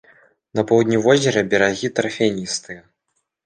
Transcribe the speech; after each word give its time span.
На 0.59 0.63
поўдні 0.71 0.97
возера 1.05 1.45
берагі 1.53 1.95
тарфяністыя. 1.99 2.81